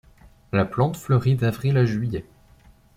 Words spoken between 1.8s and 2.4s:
juillet.